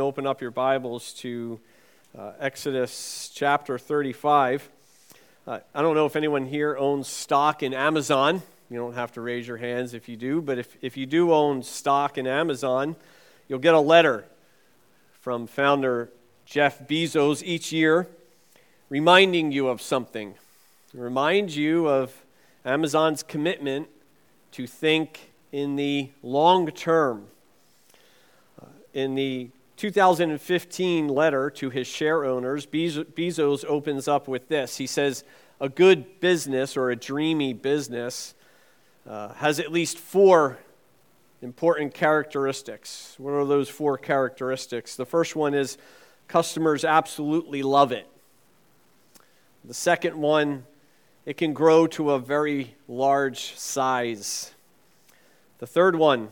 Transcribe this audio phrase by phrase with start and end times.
[0.00, 1.60] open up your Bibles to
[2.16, 4.68] uh, Exodus chapter 35.
[5.46, 8.42] Uh, I don't know if anyone here owns stock in Amazon.
[8.68, 11.32] You don't have to raise your hands if you do, but if, if you do
[11.32, 12.96] own stock in Amazon,
[13.48, 14.24] you'll get a letter
[15.20, 16.10] from founder
[16.44, 18.08] Jeff Bezos each year
[18.88, 20.30] reminding you of something.
[20.94, 22.22] It reminds you of
[22.64, 23.88] Amazon's commitment
[24.52, 27.26] to think in the long term.
[28.60, 34.78] Uh, in the 2015 letter to his share owners, Bezos opens up with this.
[34.78, 35.22] He says,
[35.60, 38.34] A good business or a dreamy business
[39.06, 40.58] uh, has at least four
[41.42, 43.14] important characteristics.
[43.18, 44.96] What are those four characteristics?
[44.96, 45.76] The first one is
[46.26, 48.08] customers absolutely love it.
[49.64, 50.64] The second one,
[51.26, 54.54] it can grow to a very large size.
[55.58, 56.30] The third one,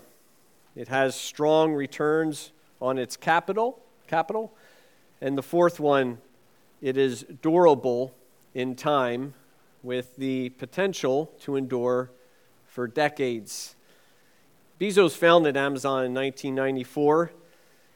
[0.74, 2.52] it has strong returns
[2.84, 4.55] on its capital, capital.
[5.23, 6.19] And the fourth one,
[6.83, 8.15] it is durable
[8.52, 9.32] in time
[9.82, 12.10] with the potential to endure
[12.66, 13.74] for decades.
[14.79, 17.32] Bezos founded Amazon in 1994,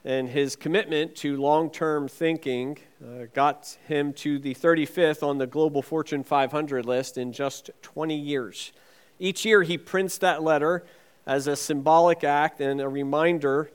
[0.05, 5.45] and his commitment to long term thinking uh, got him to the 35th on the
[5.45, 8.71] Global Fortune 500 list in just 20 years.
[9.19, 10.83] Each year, he prints that letter
[11.27, 13.69] as a symbolic act and a reminder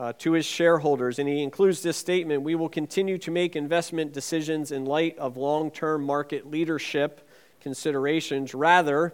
[0.00, 4.14] uh, to his shareholders, and he includes this statement We will continue to make investment
[4.14, 7.28] decisions in light of long term market leadership
[7.60, 9.12] considerations rather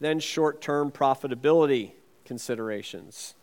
[0.00, 1.90] than short term profitability
[2.24, 3.34] considerations.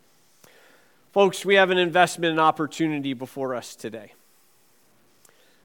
[1.12, 4.14] Folks, we have an investment opportunity before us today.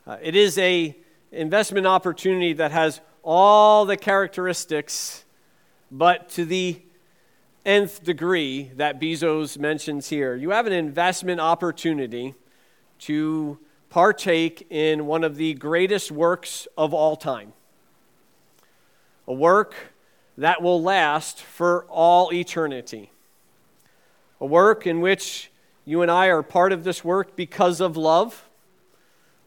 [0.05, 0.93] Uh, it is a
[1.31, 5.23] investment opportunity that has all the characteristics,
[5.89, 6.81] but to the
[7.65, 10.35] nth degree that Bezos mentions here.
[10.35, 12.35] You have an investment opportunity
[12.99, 17.53] to partake in one of the greatest works of all time.
[19.27, 19.75] A work
[20.37, 23.11] that will last for all eternity.
[24.39, 25.51] A work in which
[25.85, 28.47] you and I are part of this work because of love.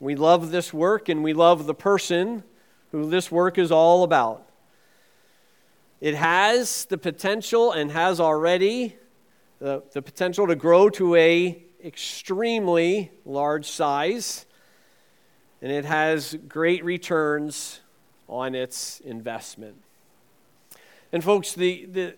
[0.00, 2.42] We love this work and we love the person
[2.90, 4.46] who this work is all about.
[6.02, 8.96] It has the potential and has already
[9.60, 14.44] the, the potential to grow to a extremely large size,
[15.62, 17.82] and it has great returns
[18.28, 19.76] on its investment.
[21.12, 22.14] And folks, the, the,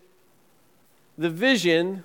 [1.19, 2.05] the vision,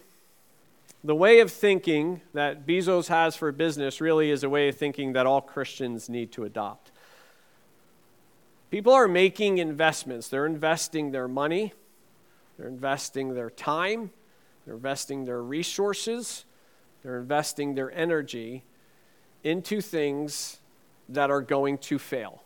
[1.01, 5.13] the way of thinking that Bezos has for business really is a way of thinking
[5.13, 6.91] that all Christians need to adopt.
[8.69, 10.27] People are making investments.
[10.27, 11.73] They're investing their money,
[12.57, 14.11] they're investing their time,
[14.65, 16.45] they're investing their resources,
[17.03, 18.63] they're investing their energy
[19.43, 20.59] into things
[21.07, 22.43] that are going to fail,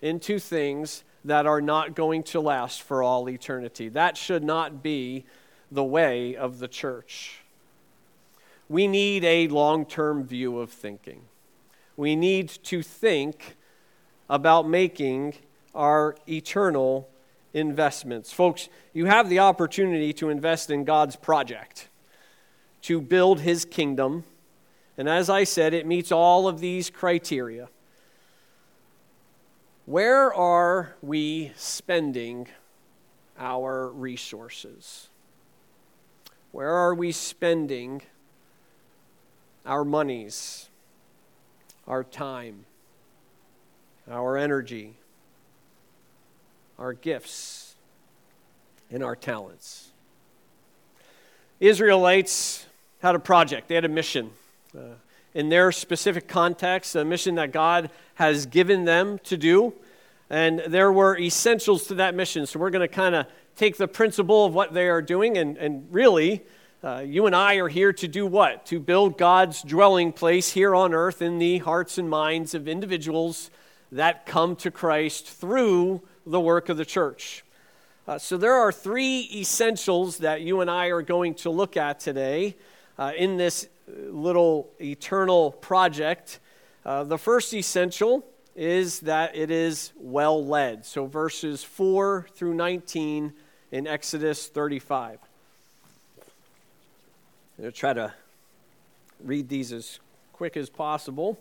[0.00, 3.88] into things that are not going to last for all eternity.
[3.88, 5.24] That should not be
[5.70, 7.42] the way of the church.
[8.68, 11.22] We need a long term view of thinking.
[11.96, 13.56] We need to think
[14.28, 15.34] about making
[15.74, 17.08] our eternal
[17.54, 18.32] investments.
[18.32, 21.88] Folks, you have the opportunity to invest in God's project,
[22.82, 24.24] to build his kingdom.
[24.96, 27.68] And as I said, it meets all of these criteria.
[29.86, 32.48] Where are we spending
[33.38, 35.08] our resources?
[36.52, 38.02] Where are we spending
[39.66, 40.68] our monies,
[41.86, 42.66] our time?
[44.10, 44.94] Our energy,
[46.78, 47.74] our gifts,
[48.90, 49.90] and our talents.
[51.60, 52.66] Israelites
[53.00, 54.30] had a project, they had a mission.
[54.76, 54.94] Uh,
[55.34, 59.72] in their specific context, a mission that God has given them to do.
[60.28, 62.46] And there were essentials to that mission.
[62.46, 63.26] So we're going to kind of
[63.56, 66.42] take the principle of what they are doing and, and really.
[66.82, 68.66] Uh, you and I are here to do what?
[68.66, 73.50] To build God's dwelling place here on earth in the hearts and minds of individuals
[73.92, 77.44] that come to Christ through the work of the church.
[78.08, 82.00] Uh, so there are three essentials that you and I are going to look at
[82.00, 82.56] today
[82.98, 86.40] uh, in this little eternal project.
[86.84, 90.84] Uh, the first essential is that it is well led.
[90.84, 93.32] So verses 4 through 19
[93.70, 95.18] in Exodus 35.
[96.18, 96.26] I'm
[97.58, 98.12] going to try to
[99.22, 100.00] read these as
[100.32, 101.38] quick as possible.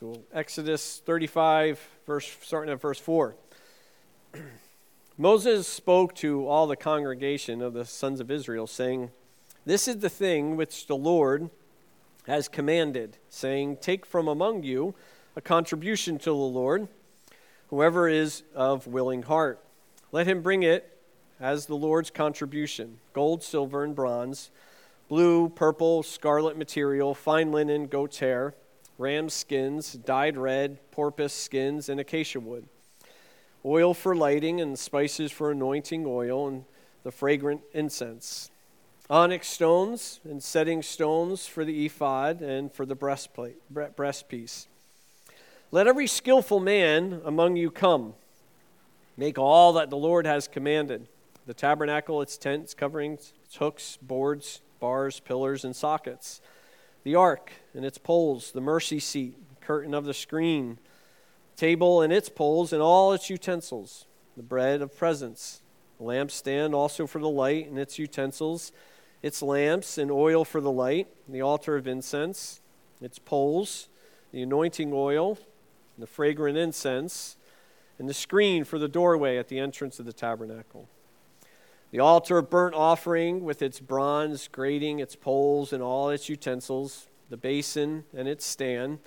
[0.00, 3.36] So Exodus 35, verse, starting at verse 4.
[5.16, 9.12] Moses spoke to all the congregation of the sons of Israel, saying,
[9.64, 11.48] This is the thing which the Lord
[12.26, 14.96] has commanded, saying, Take from among you
[15.36, 16.88] a contribution to the Lord,
[17.68, 19.60] whoever is of willing heart.
[20.10, 20.98] Let him bring it
[21.38, 24.50] as the Lord's contribution gold, silver, and bronze,
[25.08, 28.54] blue, purple, scarlet material, fine linen, goat's hair,
[28.98, 32.68] ram skins, dyed red, porpoise skins, and acacia wood,
[33.64, 36.64] oil for lighting, and spices for anointing oil, and
[37.02, 38.50] the fragrant incense.
[39.10, 44.66] Onyx stones and setting stones for the ephod and for the breastplate breastpiece.
[45.70, 48.14] Let every skillful man among you come.
[49.16, 51.06] Make all that the lord has commanded.
[51.46, 56.40] The tabernacle its tents coverings its hooks boards bars pillars and sockets
[57.04, 60.78] the ark and its poles the mercy seat curtain of the screen
[61.56, 64.06] table and its poles and all its utensils
[64.36, 65.62] the bread of presence
[65.98, 68.72] the lampstand also for the light and its utensils
[69.24, 72.60] its lamps and oil for the light, the altar of incense,
[73.00, 73.88] its poles,
[74.32, 75.38] the anointing oil,
[75.96, 77.38] the fragrant incense,
[77.98, 80.90] and the screen for the doorway at the entrance of the tabernacle.
[81.94, 87.06] The altar of burnt offering with its bronze grating, its poles, and all its utensils,
[87.30, 88.98] the basin and its stand,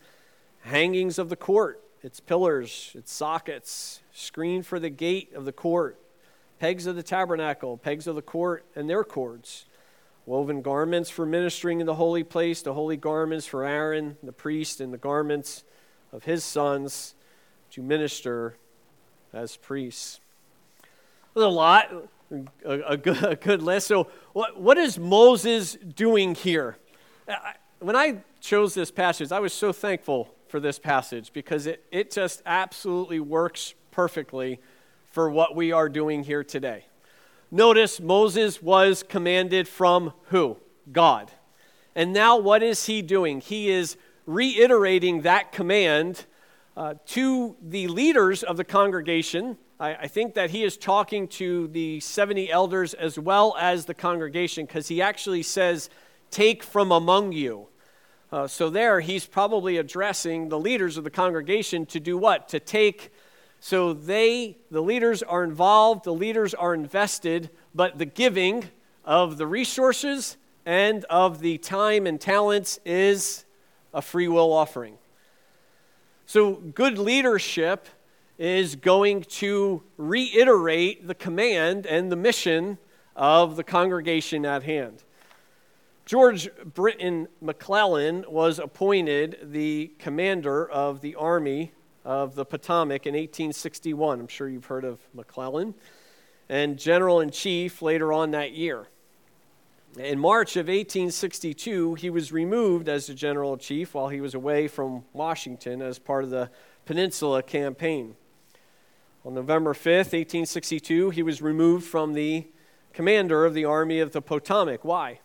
[0.62, 6.00] hangings of the court, its pillars, its sockets, screen for the gate of the court,
[6.60, 9.66] pegs of the tabernacle, pegs of the court, and their cords
[10.26, 14.80] woven garments for ministering in the holy place, the holy garments for Aaron, the priest,
[14.80, 15.66] and the garments
[16.14, 17.16] of his sons
[17.70, 18.56] to minister
[19.34, 20.22] as priests.
[21.34, 21.92] There's a lot,
[22.32, 23.88] a, a, good, a good list.
[23.88, 26.78] So, what, what is Moses doing here?
[27.80, 32.12] When I chose this passage, I was so thankful for this passage because it, it
[32.12, 34.60] just absolutely works perfectly
[35.12, 36.86] for what we are doing here today.
[37.52, 40.58] Notice Moses was commanded from who?
[40.92, 41.32] God.
[41.96, 43.42] And now what is he doing?
[43.42, 46.26] He is reiterating that command
[46.78, 49.58] uh, to the leaders of the congregation.
[49.80, 53.96] I, I think that he is talking to the 70 elders as well as the
[53.96, 55.90] congregation because he actually says,
[56.30, 57.68] Take from among you.
[58.32, 62.48] Uh, so there, he's probably addressing the leaders of the congregation to do what?
[62.50, 63.12] To take
[63.60, 68.66] so they, the leaders, are involved, the leaders are invested, but the giving
[69.04, 73.46] of the resources and of the time and talents is
[73.96, 75.00] a free will offering.
[76.30, 77.88] So good leadership
[78.38, 82.80] is going to reiterate the command and the mission
[83.16, 85.06] of the congregation at hand.
[86.06, 91.72] George Brinton McClellan was appointed the commander of the army
[92.04, 94.20] of the Potomac in 1861.
[94.20, 95.76] I'm sure you've heard of McClellan.
[96.50, 98.90] And general in chief later on that year.
[100.00, 104.68] In March of 1862, he was removed as the general chief while he was away
[104.68, 106.52] from Washington as part of the
[106.86, 108.16] Peninsula Campaign.
[109.26, 112.46] On November 5th, 1862, he was removed from the
[112.94, 114.86] commander of the Army of the Potomac.
[114.86, 115.20] Why?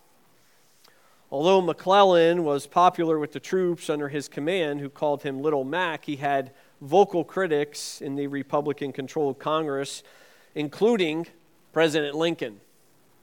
[1.29, 6.05] Although McClellan was popular with the troops under his command, who called him Little Mac,
[6.05, 10.01] he had vocal critics in the Republican controlled Congress,
[10.55, 11.27] including
[11.71, 12.59] President Lincoln.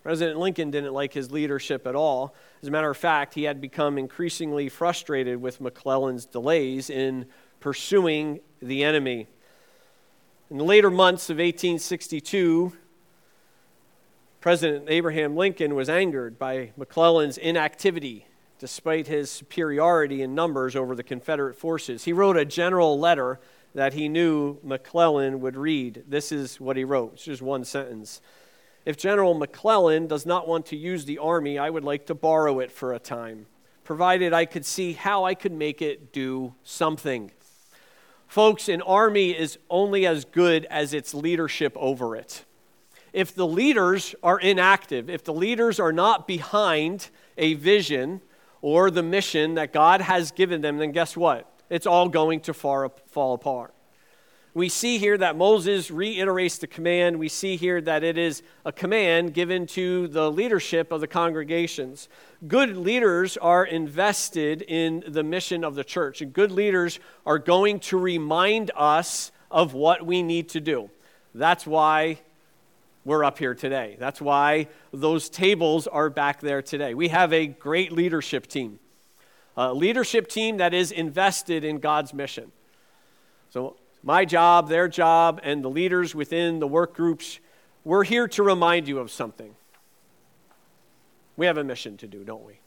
[0.03, 2.35] President Lincoln didn't like his leadership at all.
[2.63, 7.27] As a matter of fact, he had become increasingly frustrated with McClellan's delays in
[7.61, 9.27] pursuing the enemy.
[10.51, 12.73] In the later months of 1862,
[14.41, 18.27] President Abraham Lincoln was angered by McClellan's inactivity
[18.59, 22.05] despite his superiority in numbers over the Confederate forces.
[22.05, 23.41] He wrote a general letter
[23.75, 26.05] that he knew McClellan would read.
[26.07, 27.15] This is what he wrote.
[27.15, 28.21] It's just one sentence.
[28.85, 32.61] If General McClellan does not want to use the army, I would like to borrow
[32.61, 33.47] it for a time,
[33.85, 37.31] provided I could see how I could make it do something.
[38.27, 42.45] Folks, an army is only as good as its leadership over it.
[43.13, 48.21] If the leaders are inactive, if the leaders are not behind a vision,
[48.63, 51.51] or the mission that God has given them, then guess what?
[51.69, 53.75] It's all going to far, fall apart.
[54.53, 57.21] We see here that Moses reiterates the command.
[57.21, 62.09] We see here that it is a command given to the leadership of the congregations.
[62.49, 67.79] Good leaders are invested in the mission of the church, and good leaders are going
[67.81, 70.91] to remind us of what we need to do.
[71.33, 72.19] That's why
[73.05, 73.97] we're up here today.
[74.01, 76.95] That's why those tables are back there today.
[76.95, 78.81] We have a great leadership team,
[79.57, 82.51] a leadership team that is invested in God's mission.
[83.51, 87.39] So, my job, their job, and the leaders within the work groups,
[87.85, 89.55] we're here to remind you of something.
[91.37, 92.61] We have a mission to do, don't we?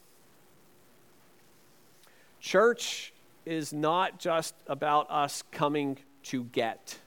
[2.43, 3.13] church
[3.45, 6.99] is not just about us coming to get.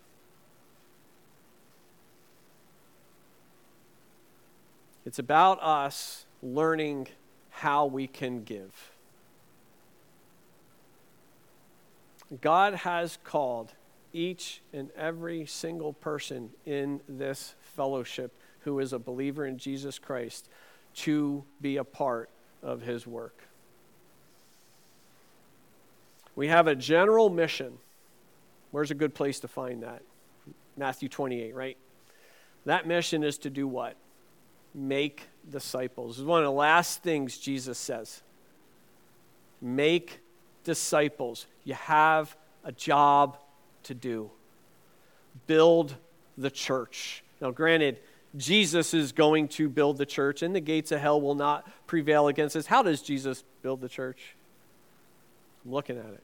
[5.04, 7.09] It's about us learning
[7.50, 8.73] how we can give.
[12.40, 13.73] God has called
[14.16, 20.49] each and every single person in this fellowship who is a believer in Jesus Christ
[20.94, 22.30] to be a part
[22.62, 23.46] of his work.
[26.35, 27.75] We have a general mission.
[28.70, 30.02] Where's a good place to find that?
[30.76, 31.76] Matthew 28, right?
[32.64, 33.96] That mission is to do what?
[34.75, 36.16] Make disciples.
[36.16, 38.23] This is one of the last things Jesus says.
[39.61, 40.20] Make
[40.64, 41.46] disciples.
[41.64, 43.38] You have a job
[43.87, 44.31] to do.
[45.47, 45.95] Build
[46.38, 47.23] the church.
[47.40, 47.99] Now, granted,
[48.37, 52.28] Jesus is going to build the church, and the gates of hell will not prevail
[52.28, 52.66] against us.
[52.66, 54.35] How does Jesus build the church?
[55.64, 56.23] I'm looking at it.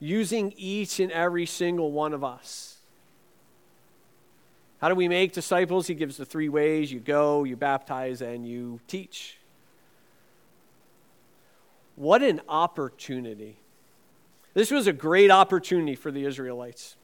[0.00, 2.76] Using each and every single one of us.
[4.80, 5.88] How do we make disciples?
[5.88, 9.38] He gives the three ways you go, you baptize, and you teach.
[11.96, 13.56] What an opportunity.
[14.58, 16.96] This was a great opportunity for the Israelites.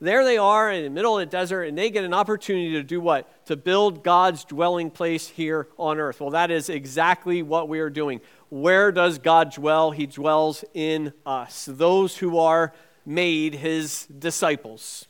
[0.00, 2.82] There they are in the middle of the desert, and they get an opportunity to
[2.82, 3.46] do what?
[3.46, 6.20] To build God's dwelling place here on earth.
[6.20, 8.20] Well, that is exactly what we are doing.
[8.48, 9.92] Where does God dwell?
[9.92, 12.72] He dwells in us, those who are
[13.06, 15.06] made his disciples.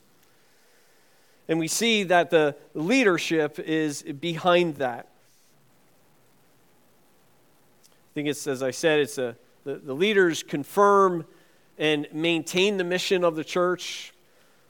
[1.48, 5.08] And we see that the leadership is behind that.
[7.86, 11.24] I think it's, as I said, it's a, the, the leaders confirm
[11.78, 14.12] and maintain the mission of the church.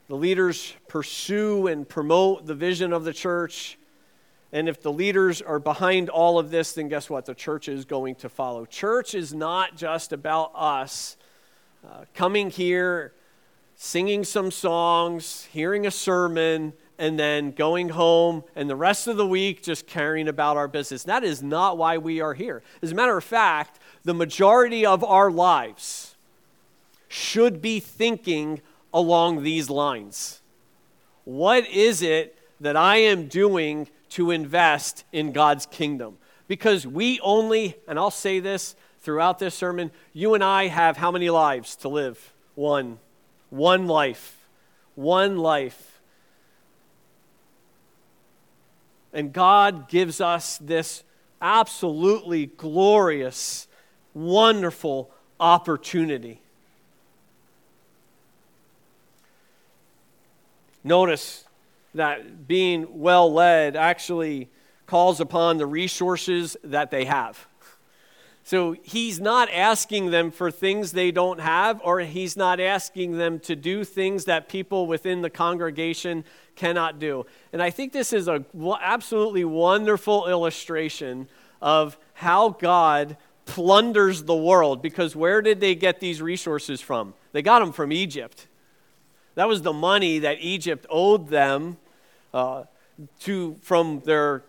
[0.08, 3.78] The leaders pursue and promote the vision of the church.
[4.52, 7.26] And if the leaders are behind all of this, then guess what?
[7.26, 8.66] The church is going to follow.
[8.66, 11.16] Church is not just about us
[11.84, 13.12] uh, coming here,
[13.74, 19.26] singing some songs, hearing a sermon, and then going home and the rest of the
[19.26, 21.02] week just caring about our business.
[21.04, 22.62] That is not why we are here.
[22.82, 26.13] As a matter of fact, the majority of our lives
[27.08, 28.60] should be thinking
[28.92, 30.40] along these lines.
[31.24, 36.18] What is it that I am doing to invest in God's kingdom?
[36.46, 41.10] Because we only, and I'll say this throughout this sermon, you and I have how
[41.10, 42.32] many lives to live?
[42.54, 42.98] One.
[43.50, 44.46] One life.
[44.94, 46.00] One life.
[49.12, 51.04] And God gives us this
[51.40, 53.68] absolutely glorious,
[54.12, 56.40] wonderful opportunity.
[60.84, 61.44] Notice
[61.94, 64.50] that being well led actually
[64.86, 67.46] calls upon the resources that they have.
[68.46, 73.40] So he's not asking them for things they don't have, or he's not asking them
[73.40, 76.24] to do things that people within the congregation
[76.54, 77.24] cannot do.
[77.54, 78.44] And I think this is an
[78.82, 81.26] absolutely wonderful illustration
[81.62, 87.14] of how God plunders the world because where did they get these resources from?
[87.32, 88.46] They got them from Egypt.
[89.34, 91.76] That was the money that Egypt owed them
[92.32, 92.64] uh,
[93.20, 94.44] to, from their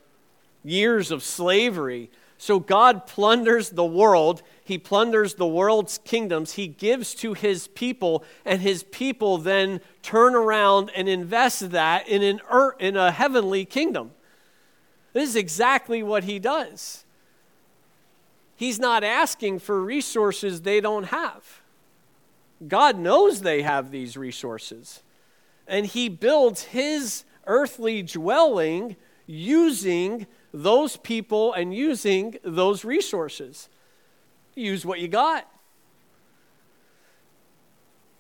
[0.64, 2.10] years of slavery.
[2.38, 4.44] So God plunders the world.
[4.64, 6.54] He plunders the world's kingdoms.
[6.54, 12.22] He gives to his people, and his people then turn around and invest that in,
[12.22, 14.12] an earth, in a heavenly kingdom.
[15.14, 17.06] This is exactly what he does.
[18.58, 21.62] He's not asking for resources they don't have.
[22.68, 25.04] God knows they have these resources.
[25.68, 28.96] And he builds his earthly dwelling
[29.28, 33.70] using those people and using those resources.
[34.56, 35.50] Use what you got.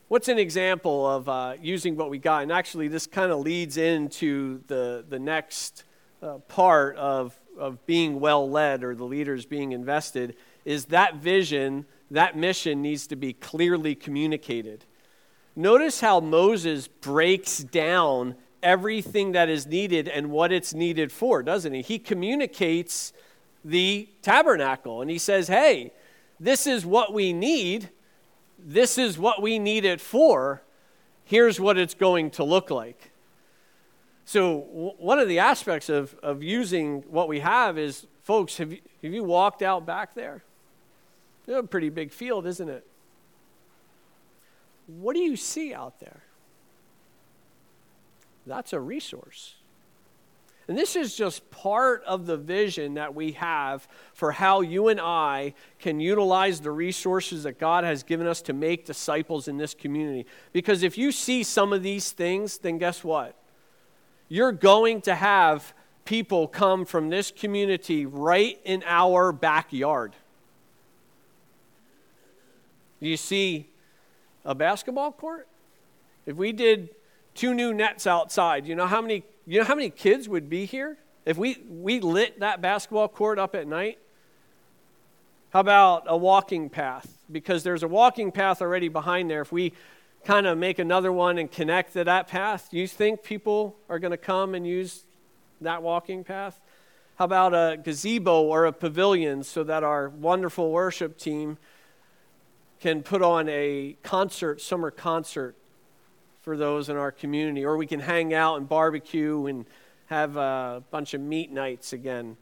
[0.07, 2.43] What's an example of uh, using what we got?
[2.43, 5.83] And actually, this kind of leads into the, the next
[6.21, 11.85] uh, part of, of being well led or the leaders being invested is that vision,
[12.11, 14.85] that mission needs to be clearly communicated.
[15.55, 21.73] Notice how Moses breaks down everything that is needed and what it's needed for, doesn't
[21.73, 21.81] he?
[21.81, 23.13] He communicates
[23.63, 25.91] the tabernacle and he says, hey,
[26.39, 27.89] this is what we need.
[28.59, 30.61] This is what we need it for.
[31.23, 33.11] Here's what it's going to look like.
[34.25, 38.79] So, one of the aspects of, of using what we have is, folks, have you,
[39.03, 40.43] have you walked out back there?
[41.47, 42.85] A pretty big field, isn't it?
[44.87, 46.23] What do you see out there?
[48.45, 49.55] That's a resource.
[50.67, 54.99] And this is just part of the vision that we have for how you and
[54.99, 59.75] I can utilize the resources that God has given us to make disciples in this
[59.75, 60.25] community.
[60.53, 63.35] Because if you see some of these things, then guess what?
[64.27, 65.73] You're going to have
[66.03, 70.15] people come from this community right in our backyard.
[73.01, 73.69] Do you see
[74.43, 75.47] a basketball court?
[76.25, 76.89] If we did
[77.33, 80.65] two new nets outside, you know how many you know how many kids would be
[80.65, 80.97] here?
[81.25, 83.99] If we, we lit that basketball court up at night?
[85.51, 87.17] How about a walking path?
[87.31, 89.41] Because there's a walking path already behind there.
[89.41, 89.73] If we
[90.23, 93.99] kind of make another one and connect to that path, do you think people are
[93.99, 95.03] going to come and use
[95.61, 96.59] that walking path?
[97.15, 101.57] How about a gazebo or a pavilion so that our wonderful worship team
[102.79, 105.55] can put on a concert, summer concert
[106.41, 107.65] for those in our community.
[107.65, 109.65] Or we can hang out and barbecue and
[110.07, 112.37] have a bunch of meat nights again.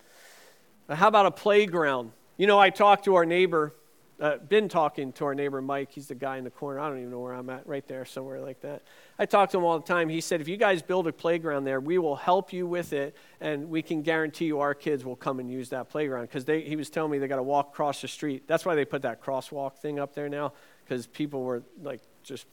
[0.89, 2.11] How about a playground?
[2.35, 3.73] You know, I talked to our neighbor,
[4.19, 5.91] uh, been talking to our neighbor Mike.
[5.91, 6.79] He's the guy in the corner.
[6.79, 8.81] I don't even know where I'm at, right there, somewhere like that.
[9.19, 10.09] I talk to him all the time.
[10.09, 13.15] He said, if you guys build a playground there, we will help you with it,
[13.39, 16.29] and we can guarantee you our kids will come and use that playground.
[16.31, 18.43] Because he was telling me they got to walk across the street.
[18.47, 20.53] That's why they put that crosswalk thing up there now,
[20.83, 22.47] because people were like just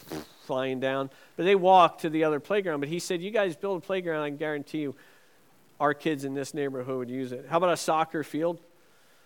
[0.45, 1.09] flying down.
[1.37, 2.81] But they walked to the other playground.
[2.81, 4.97] But he said, You guys build a playground, I guarantee you
[5.79, 7.47] our kids in this neighborhood would use it.
[7.49, 8.61] How about a soccer field?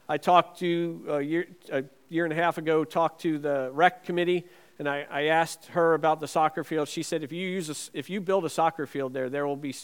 [0.09, 4.05] I talked to a year, a year and a half ago, talked to the rec
[4.05, 4.47] committee,
[4.78, 6.88] and I, I asked her about the soccer field.
[6.88, 9.57] She said, if you, use a, if you build a soccer field there, there will
[9.57, 9.75] be,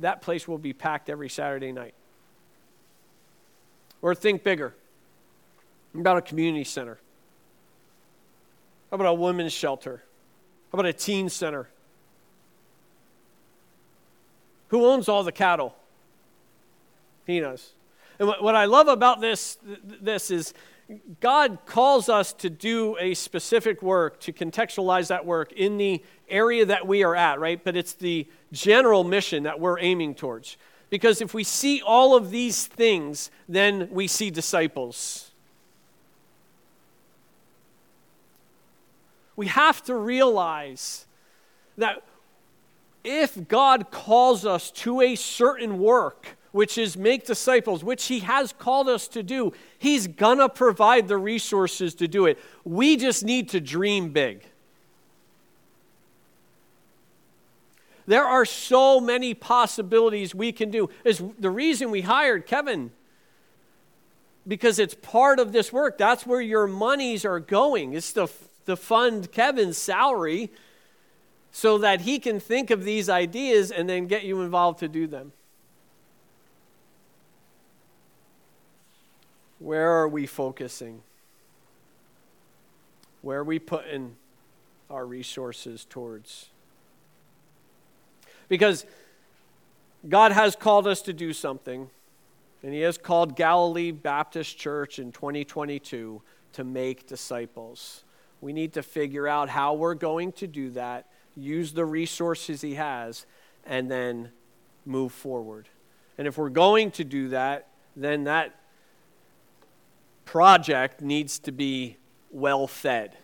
[0.00, 1.94] that place will be packed every Saturday night.
[4.02, 4.74] Or think bigger
[5.94, 6.98] about a community center.
[8.90, 10.02] How about a women's shelter?
[10.70, 11.68] How about a teen center?
[14.68, 15.74] Who owns all the cattle?
[17.26, 17.72] He does.
[18.18, 20.52] And what, I love about this, this is
[21.20, 26.64] God calls us to do a specific work, to contextualize that work in the area
[26.64, 27.62] that we are at, right?
[27.62, 30.56] But it's the general mission that we're aiming towards.
[30.88, 35.28] Because if we see all of these things, then we see disciples.
[39.38, 41.06] we have to realize
[41.76, 42.02] that
[43.04, 48.52] if God calls us to a certain work, which is make disciples, which He has
[48.52, 52.38] called us to do, He's gonna provide the resources to do it.
[52.64, 54.44] We just need to dream big.
[58.06, 60.88] There are so many possibilities we can do.
[61.04, 62.90] Is the reason we hired Kevin
[64.46, 65.98] because it's part of this work.
[65.98, 67.92] That's where your monies are going.
[67.92, 68.28] It's the
[68.68, 70.50] to fund Kevin's salary
[71.50, 75.06] so that he can think of these ideas and then get you involved to do
[75.06, 75.32] them.
[79.58, 81.02] Where are we focusing?
[83.22, 84.16] Where are we putting
[84.88, 86.50] our resources towards?
[88.48, 88.86] Because
[90.08, 91.90] God has called us to do something,
[92.62, 98.04] and He has called Galilee Baptist Church in 2022 to make disciples.
[98.40, 102.74] We need to figure out how we're going to do that, use the resources He
[102.74, 103.26] has,
[103.66, 104.30] and then
[104.86, 105.68] move forward.
[106.16, 108.54] And if we're going to do that, then that
[110.28, 111.96] project needs to be
[112.30, 113.16] well fed.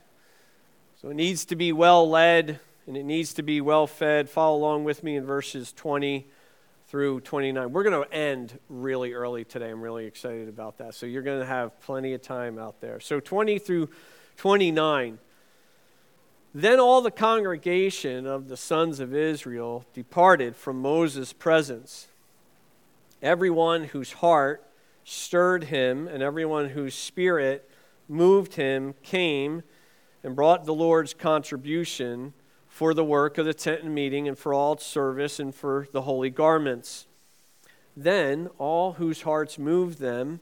[1.03, 4.31] So it needs to be well led and it needs to be well fed.
[4.31, 6.27] Follow along with me in verses 20
[6.87, 7.73] through 29.
[7.73, 9.69] We're going to end really early today.
[9.69, 10.95] I'm really excited about that.
[10.95, 13.01] So you're going to have plenty of time out there.
[13.01, 13.91] So 20 through
[14.39, 15.19] 29.
[16.55, 22.09] Then all the congregation of the sons of Israel departed from Moses' presence.
[23.21, 24.64] Everyone whose heart
[25.05, 27.71] stirred him and everyone whose spirit
[28.09, 29.63] moved him came
[30.23, 32.33] and brought the Lord's contribution
[32.67, 35.87] for the work of the tent and meeting and for all its service and for
[35.93, 37.07] the holy garments.
[37.97, 40.41] Then all whose hearts moved them,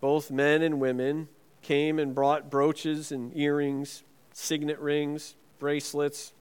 [0.00, 1.28] both men and women,
[1.62, 6.32] came and brought brooches and earrings, signet rings, bracelets,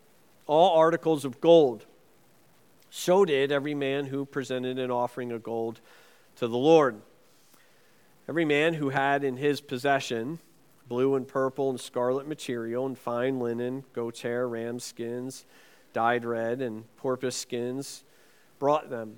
[0.47, 1.85] all articles of gold.
[2.89, 5.79] So did every man who presented an offering of gold
[6.37, 7.01] to the Lord.
[8.29, 10.37] Every man who had in his possession
[10.87, 15.45] blue and purple and scarlet material and fine linen, goat's hair, ram skins,
[15.93, 18.03] dyed red, and porpoise skins
[18.59, 19.17] brought them.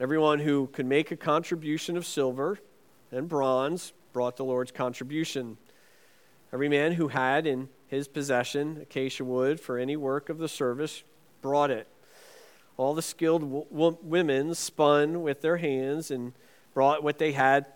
[0.00, 2.58] Everyone who could make a contribution of silver
[3.12, 5.58] and bronze brought the Lord's contribution.
[6.54, 11.02] Every man who had in his possession acacia wood for any work of the service
[11.42, 11.86] brought it.
[12.78, 16.32] all the skilled women spun with their hands and
[16.72, 17.66] brought what they had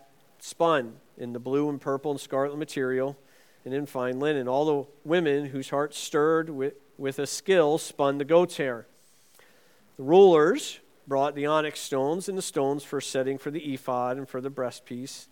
[0.44, 3.16] spun in the blue and purple and scarlet material
[3.64, 4.46] and in fine linen.
[4.46, 8.86] All the women whose hearts stirred with, with a skill spun the goat's hair.
[9.96, 14.28] The rulers brought the onyx stones and the stones for setting for the ephod and
[14.28, 15.28] for the breastpiece,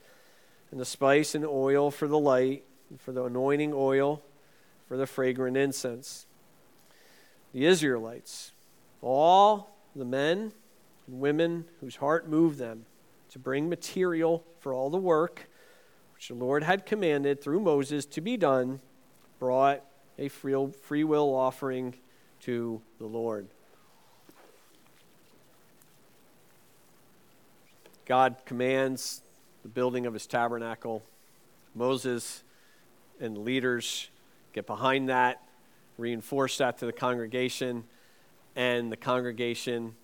[0.70, 4.22] and the spice and oil for the light, and for the anointing oil,
[4.88, 6.27] for the fragrant incense.
[7.53, 8.53] The Israelites,
[9.03, 10.53] all the men
[11.07, 12.87] and women whose heart moved them
[13.33, 15.49] to bring material for all the work
[16.14, 18.81] which the Lord had commanded through Moses to be done,
[19.38, 19.83] brought
[20.18, 21.95] a free, will offering
[22.42, 23.49] to the Lord.
[28.05, 29.23] God commands
[29.62, 31.03] the building of his tabernacle.
[31.75, 32.45] Moses
[33.18, 34.11] and leaders
[34.53, 35.42] get behind that,
[35.97, 37.85] reinforce that to the congregation,
[38.55, 39.95] and the congregation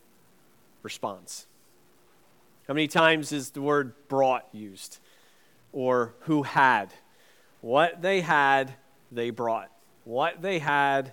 [0.83, 1.47] responds.
[2.69, 4.99] How many times is the word brought used?
[5.73, 6.93] Or who had?
[7.63, 8.75] What they had,
[9.11, 9.71] they brought.
[10.05, 11.13] What they had,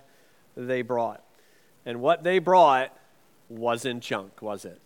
[0.54, 1.24] they brought.
[1.86, 2.96] And what they brought
[3.48, 4.80] wasn't junk, was it?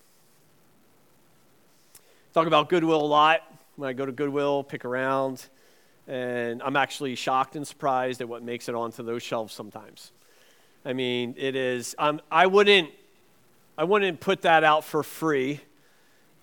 [2.32, 3.40] talk about Goodwill a lot.
[3.76, 5.48] When I go to Goodwill, pick around,
[6.06, 10.12] and I'm actually shocked and surprised at what makes it onto those shelves sometimes.
[10.84, 11.94] I mean, it is.
[11.98, 12.90] Um, I wouldn't.
[13.76, 15.60] I wouldn't put that out for free,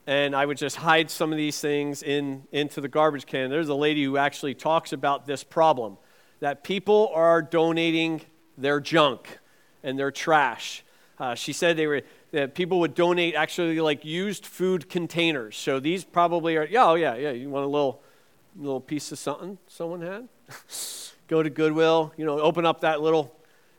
[0.07, 3.49] and I would just hide some of these things in into the garbage can.
[3.49, 5.97] There's a lady who actually talks about this problem
[6.39, 8.21] that people are donating
[8.57, 9.39] their junk
[9.83, 10.83] and their trash.
[11.19, 15.57] Uh, she said they were that people would donate actually like used food containers.
[15.57, 17.31] So these probably are, yeah, oh yeah, yeah.
[17.31, 18.01] You want a little,
[18.55, 20.27] little piece of something someone had?
[21.27, 23.35] Go to Goodwill, you know, open up that little,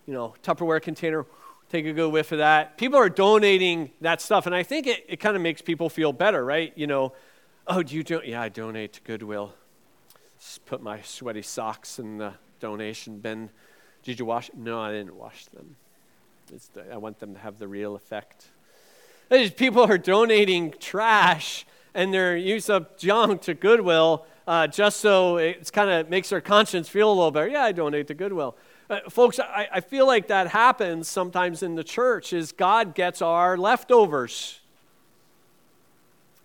[0.07, 1.25] you know, Tupperware container,
[1.69, 2.79] take a good whiff of that.
[2.79, 6.13] People are donating that stuff, and I think it, it kind of makes people feel
[6.13, 6.73] better, right?
[6.77, 7.13] You know,
[7.67, 8.21] oh, do you do?
[8.25, 9.55] Yeah, I donate to Goodwill.
[10.39, 13.51] Just put my sweaty socks in the donation bin.
[14.03, 14.51] Did you wash?
[14.57, 15.77] No, I didn't wash them.
[16.47, 18.47] The, I want them to have the real effect.
[19.57, 25.71] People are donating trash and their use of junk to Goodwill uh, just so it
[25.73, 27.49] kind of makes their conscience feel a little better.
[27.49, 28.57] Yeah, I donate to Goodwill.
[28.91, 33.21] Uh, folks, I, I feel like that happens sometimes in the church is God gets
[33.21, 34.61] our leftovers.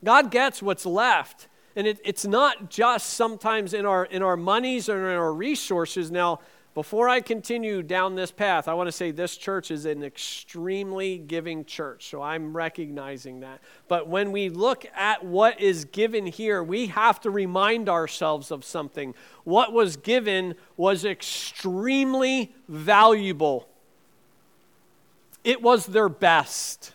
[0.04, 1.48] God gets what's left.
[1.76, 6.12] And it, it's not just sometimes in our, in our monies or in our resources.
[6.12, 6.42] Now,
[6.74, 11.20] before I continue down this path, I want to say this church is an extremely
[11.20, 13.62] giving church, so I'm recognizing that.
[13.88, 18.66] But when we look at what is given here, we have to remind ourselves of
[18.66, 19.14] something.
[19.44, 23.68] What was given was extremely valuable,
[25.44, 26.94] it was their best.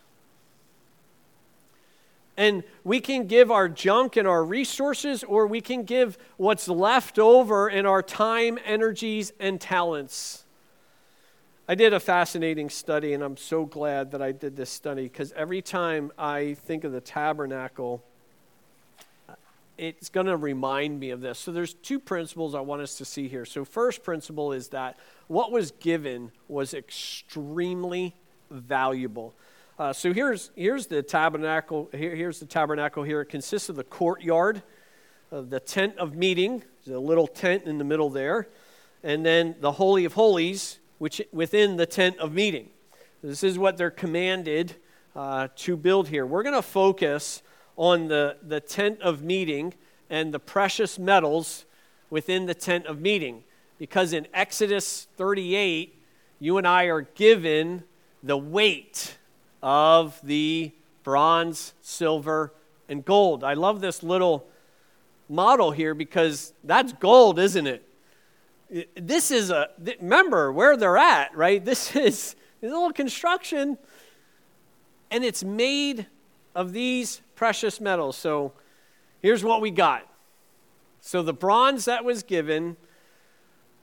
[2.39, 7.19] And we can give our junk and our resources, or we can give what's left
[7.19, 10.45] over in our time, energies, and talents.
[11.69, 15.33] I did a fascinating study, and I'm so glad that I did this study because
[15.33, 18.05] every time I think of the tabernacle,
[19.77, 21.41] it's going to remind me of this.
[21.41, 23.47] So there's two principles I want us to see here.
[23.47, 24.97] So first principle is that
[25.27, 28.15] what was given was extremely
[28.49, 29.35] valuable.
[29.79, 31.89] Uh, so here's, here's the tabernacle.
[31.95, 33.21] Here, here's the tabernacle here.
[33.21, 34.63] It consists of the courtyard,
[35.31, 38.49] of the tent of meeting, the little tent in the middle there,
[39.05, 42.71] and then the holy of holies, which within the tent of meeting.
[43.23, 44.75] This is what they're commanded
[45.15, 46.27] uh, to build here.
[46.27, 47.43] We're going to focus
[47.77, 49.75] on the, the tent of meeting
[50.11, 51.67] and the precious metals
[52.11, 53.45] within the tent of meeting,
[53.79, 56.03] because in Exodus 38,
[56.41, 57.85] you and I are given
[58.25, 59.18] the weight
[59.63, 62.53] of the bronze, silver,
[62.89, 63.45] and gold.
[63.45, 64.47] I love this little
[65.29, 67.85] model here because that's gold, isn't it?
[68.95, 71.65] This is a, remember where they're at, right?
[71.65, 73.79] This is a little construction,
[75.11, 76.07] and it's made
[76.55, 78.17] of these precious metals.
[78.17, 78.53] So
[79.21, 80.07] here's what we got.
[81.01, 82.77] So the bronze that was given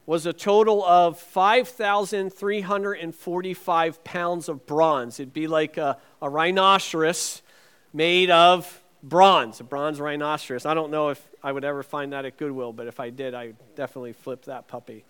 [0.06, 5.18] was a total of 5,345 pounds of bronze.
[5.18, 7.42] It'd be like a, a rhinoceros
[7.92, 10.64] made of bronze, a bronze rhinoceros.
[10.64, 13.34] I don't know if I would ever find that at Goodwill, but if I did,
[13.34, 15.04] I would definitely flip that puppy.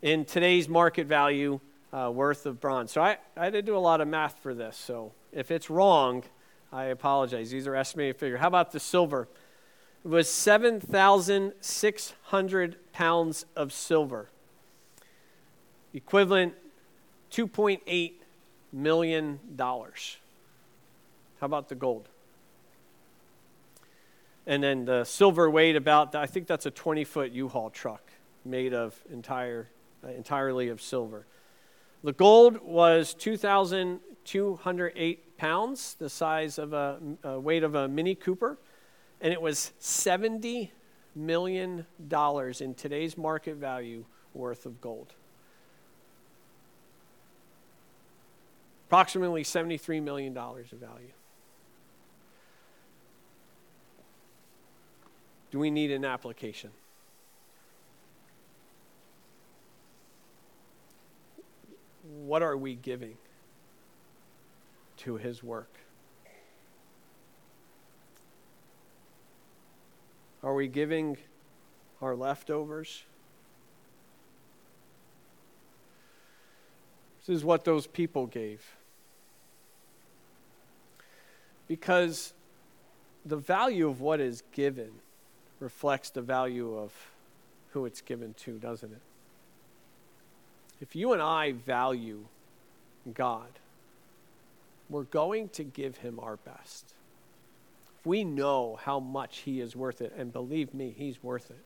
[0.00, 1.60] in today's market value
[1.92, 2.92] uh, worth of bronze.
[2.92, 4.76] So I, I did do a lot of math for this.
[4.76, 6.22] So if it's wrong,
[6.72, 7.50] I apologize.
[7.50, 8.40] These are estimated figures.
[8.40, 9.28] How about the silver?
[10.04, 14.28] It was 7,600 pounds of silver,
[15.94, 16.54] equivalent
[17.30, 18.14] $2.8
[18.72, 19.38] million.
[19.58, 19.90] How
[21.40, 22.08] about the gold?
[24.46, 28.02] And then the silver weighed about, I think that's a 20 foot U Haul truck
[28.44, 29.68] made of entire,
[30.04, 31.24] uh, entirely of silver.
[32.02, 38.56] The gold was 2,208 pounds, the size of a, a weight of a Mini Cooper,
[39.20, 40.70] and it was 70
[41.16, 45.14] million dollars in today's market value worth of gold.
[48.86, 51.10] Approximately $73 million of value.
[55.50, 56.70] Do we need an application?
[62.24, 63.16] What are we giving
[65.02, 65.78] to his work?
[70.42, 71.18] Are we giving
[72.00, 73.04] our leftovers?
[77.20, 78.76] This is what those people gave.
[81.68, 82.34] Because
[83.24, 84.90] the value of what is given
[85.60, 86.92] reflects the value of
[87.72, 89.00] who it's given to, doesn't it?
[90.80, 92.24] If you and I value
[93.14, 93.60] God,
[94.88, 96.94] we're going to give him our best.
[98.04, 101.64] We know how much he is worth it, and believe me, he's worth it,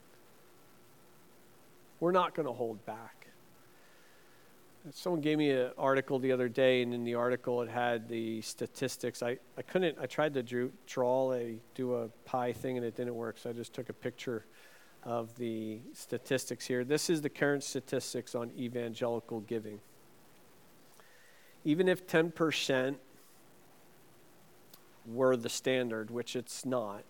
[1.99, 3.27] we're not going to hold back.
[4.93, 8.41] Someone gave me an article the other day, and in the article it had the
[8.41, 9.21] statistics.
[9.21, 12.95] I, I couldn't, I tried to drew, draw a, do a pie thing, and it
[12.95, 14.45] didn't work, so I just took a picture
[15.03, 16.83] of the statistics here.
[16.83, 19.79] This is the current statistics on evangelical giving.
[21.65, 22.95] Even if 10%
[25.07, 27.03] were the standard, which it's not,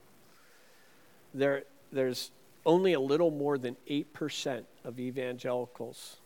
[1.34, 2.32] there, there's
[2.66, 6.18] only a little more than 8% of evangelicals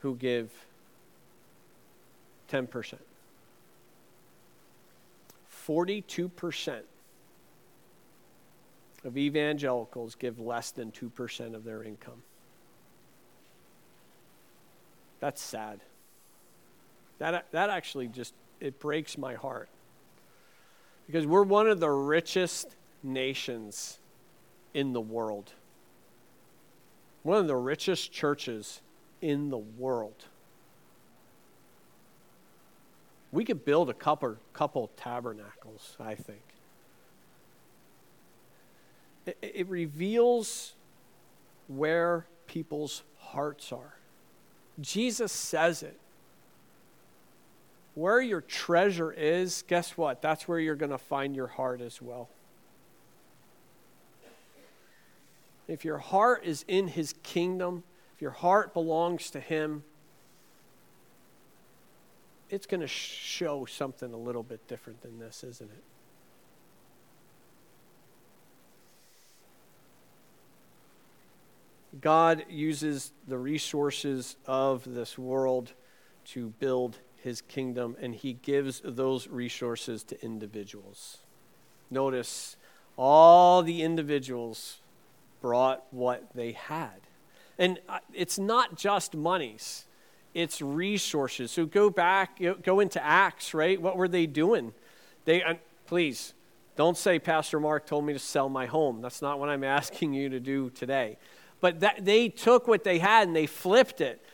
[0.00, 0.52] who give
[2.50, 2.94] 10%.
[5.66, 6.80] 42%
[9.04, 12.22] of evangelicals give less than 2% of their income.
[15.20, 15.80] That's sad.
[17.18, 19.68] That, that actually just, it breaks my heart.
[21.06, 23.98] Because we're one of the richest nations
[24.74, 25.52] in the world.
[27.22, 28.80] One of the richest churches
[29.20, 30.26] in the world.
[33.32, 36.42] We could build a couple, couple tabernacles, I think.
[39.26, 40.74] It, it reveals
[41.68, 43.96] where people's hearts are.
[44.80, 45.98] Jesus says it.
[47.96, 50.22] Where your treasure is, guess what?
[50.22, 52.28] That's where you're going to find your heart as well.
[55.66, 57.82] If your heart is in his kingdom,
[58.16, 59.84] if your heart belongs to Him,
[62.48, 65.82] it's going to show something a little bit different than this, isn't it?
[72.00, 75.74] God uses the resources of this world
[76.26, 81.18] to build his kingdom, and he gives those resources to individuals.
[81.90, 82.56] Notice
[82.96, 84.78] all the individuals
[85.40, 87.00] brought what they had.
[87.58, 89.86] And uh, it's not just monies,
[90.34, 91.50] it's resources.
[91.50, 93.80] So go back, go into Acts, right?
[93.82, 94.72] What were they doing?
[95.24, 95.54] They, uh,
[95.86, 96.32] please,
[96.76, 99.00] don't say Pastor Mark told me to sell my home.
[99.02, 101.18] That's not what I'm asking you to do today.
[101.60, 104.24] But that, they took what they had and they flipped it.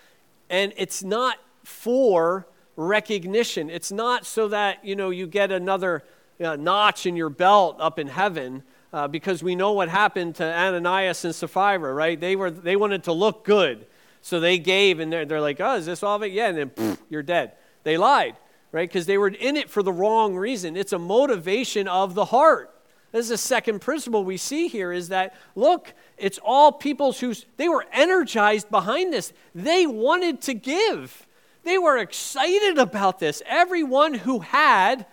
[0.50, 3.70] And it's not for recognition.
[3.70, 6.02] It's not so that, you know, you get another
[6.42, 10.44] uh, notch in your belt up in heaven uh, because we know what happened to
[10.44, 12.20] Ananias and Sapphira, right?
[12.20, 13.86] They, were, they wanted to look good.
[14.20, 16.32] So they gave, and they're, they're like, oh, is this all of it?
[16.32, 17.52] Yeah, and then poof, you're dead.
[17.82, 18.36] They lied,
[18.70, 18.88] right?
[18.88, 20.76] Because they were in it for the wrong reason.
[20.76, 22.70] It's a motivation of the heart.
[23.10, 27.34] This is a second principle we see here is that, look, it's all peoples who,
[27.56, 29.32] they were energized behind this.
[29.54, 31.26] They wanted to give.
[31.64, 33.42] They were excited about this.
[33.46, 35.06] Everyone who had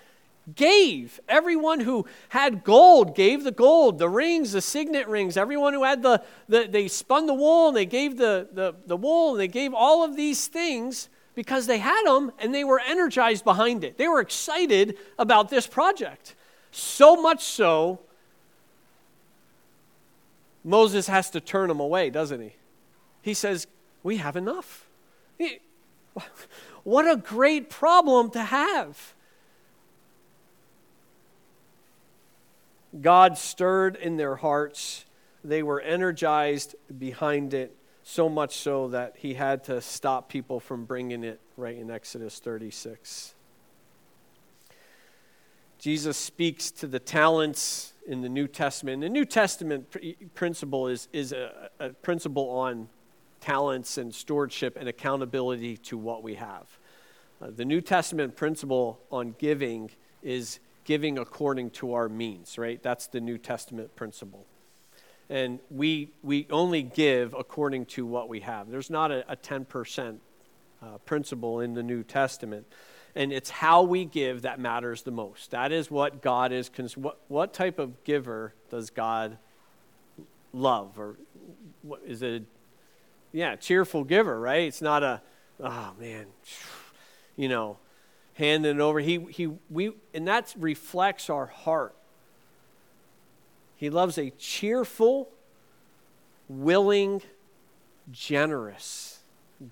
[0.55, 1.19] gave.
[1.27, 5.37] Everyone who had gold gave the gold, the rings, the signet rings.
[5.37, 8.97] Everyone who had the, the they spun the wool and they gave the, the, the
[8.97, 12.79] wool and they gave all of these things because they had them and they were
[12.79, 13.97] energized behind it.
[13.97, 16.35] They were excited about this project.
[16.71, 17.99] So much so,
[20.63, 22.53] Moses has to turn them away, doesn't he?
[23.21, 23.67] He says,
[24.03, 24.87] We have enough.
[26.89, 29.13] What a great problem to have.
[32.99, 35.05] God stirred in their hearts.
[35.43, 40.85] They were energized behind it, so much so that he had to stop people from
[40.85, 43.35] bringing it right in Exodus 36.
[45.77, 49.01] Jesus speaks to the talents in the New Testament.
[49.01, 49.95] The New Testament
[50.33, 52.89] principle is, is a, a principle on
[53.41, 56.78] talents and stewardship and accountability to what we have.
[57.41, 62.81] Uh, the New Testament principle on giving is giving according to our means, right?
[62.81, 64.45] That's the New Testament principle.
[65.29, 68.69] And we, we only give according to what we have.
[68.69, 70.17] There's not a, a 10%
[70.81, 72.65] uh, principle in the New Testament
[73.15, 75.51] and it's how we give that matters the most.
[75.51, 76.69] That is what God is.
[76.69, 79.37] Cons- what, what type of giver does God
[80.53, 80.99] love?
[80.99, 81.17] Or
[81.81, 82.45] what, is it, a,
[83.31, 84.63] yeah, cheerful giver, right?
[84.63, 85.21] It's not a,
[85.59, 86.27] oh man,
[87.39, 87.77] you know,
[88.33, 88.99] handing it over.
[88.99, 91.95] He, he, we, and that reflects our heart.
[93.77, 95.29] He loves a cheerful,
[96.49, 97.21] willing,
[98.11, 99.19] generous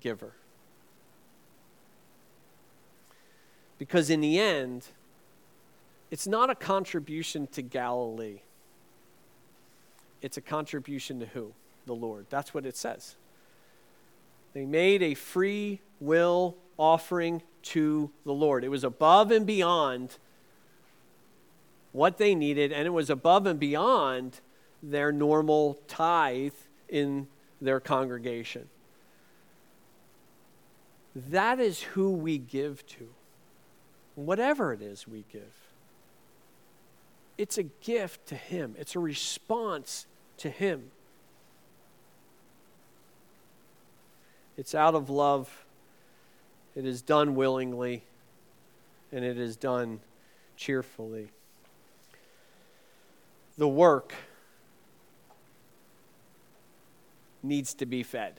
[0.00, 0.32] giver.
[3.76, 4.86] Because in the end,
[6.10, 8.40] it's not a contribution to Galilee.
[10.22, 11.52] It's a contribution to who?
[11.84, 12.24] The Lord.
[12.30, 13.16] That's what it says.
[14.54, 18.64] They made a free will offering to the Lord.
[18.64, 20.16] It was above and beyond
[21.92, 24.40] what they needed, and it was above and beyond
[24.82, 26.52] their normal tithe
[26.88, 27.26] in
[27.60, 28.68] their congregation.
[31.14, 33.08] That is who we give to
[34.14, 35.42] whatever it is we give.
[37.36, 40.06] It's a gift to Him, it's a response
[40.38, 40.90] to Him.
[44.56, 45.64] It's out of love,
[46.78, 48.04] it is done willingly,
[49.10, 49.98] and it is done
[50.56, 51.28] cheerfully.
[53.56, 54.14] The work
[57.42, 58.38] needs to be fed,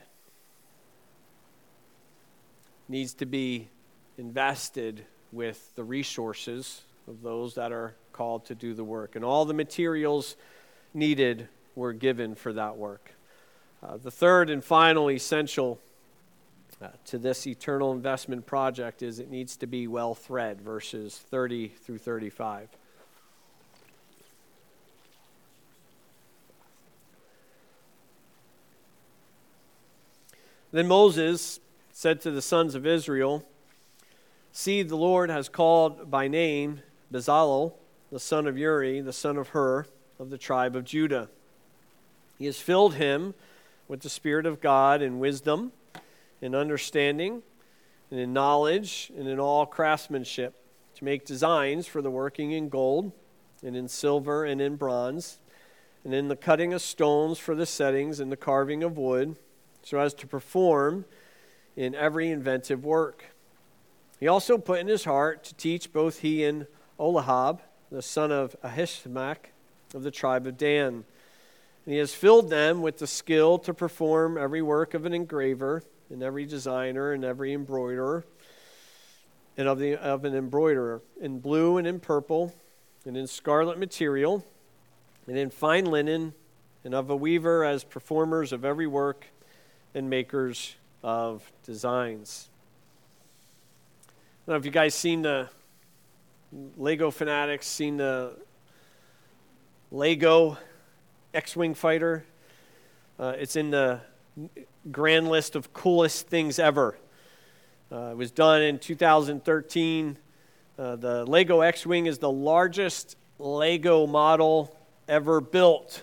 [2.88, 3.68] needs to be
[4.16, 9.16] invested with the resources of those that are called to do the work.
[9.16, 10.34] And all the materials
[10.94, 13.12] needed were given for that work.
[13.82, 15.78] Uh, the third and final essential
[16.82, 21.68] uh, to this eternal investment project is it needs to be well thread, verses 30
[21.68, 22.68] through 35.
[30.72, 31.60] Then Moses
[31.92, 33.44] said to the sons of Israel,
[34.52, 36.80] See, the Lord has called by name
[37.12, 37.74] Bezalel,
[38.10, 39.86] the son of Uri, the son of Hur,
[40.18, 41.28] of the tribe of Judah.
[42.38, 43.34] He has filled him
[43.88, 45.72] with the Spirit of God and wisdom,
[46.40, 47.42] in understanding,
[48.10, 50.54] and in knowledge, and in all craftsmanship,
[50.94, 53.12] to make designs for the working in gold,
[53.62, 55.38] and in silver, and in bronze,
[56.04, 59.36] and in the cutting of stones for the settings, and the carving of wood,
[59.82, 61.04] so as to perform
[61.76, 63.26] in every inventive work.
[64.18, 66.66] He also put in his heart to teach both he and
[66.98, 69.50] Oholiab, the son of Ahisamach
[69.94, 71.04] of the tribe of Dan.
[71.86, 75.82] And he has filled them with the skill to perform every work of an engraver,
[76.10, 78.24] and every designer, and every embroiderer,
[79.56, 82.54] and of, the, of an embroiderer, in blue and in purple,
[83.04, 84.44] and in scarlet material,
[85.26, 86.34] and in fine linen,
[86.84, 89.26] and of a weaver as performers of every work
[89.94, 92.50] and makers of designs
[94.50, 95.50] I don't know if you guys seen the
[96.76, 98.32] Lego fanatics, seen the
[99.92, 100.56] Lego
[101.34, 102.24] X Wing fighter.
[103.18, 104.00] Uh, it's in the
[104.90, 106.96] grand list of coolest things ever.
[107.92, 110.16] Uh, it was done in 2013.
[110.78, 114.76] Uh, the Lego X Wing is the largest Lego model
[115.08, 116.02] ever built.